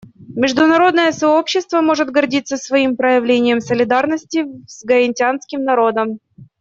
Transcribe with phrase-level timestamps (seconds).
[0.35, 6.17] Международное сообщество может гордиться своим проявлением солидарности с гаитянским народом.